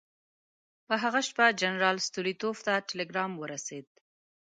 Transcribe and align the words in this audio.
په 0.87 0.93
هغه 1.03 1.19
شپه 1.27 1.45
جنرال 1.61 1.97
ستولیتوف 2.07 2.57
ته 2.65 2.73
ټلګرام 2.89 3.31
ورسېد. 3.37 3.87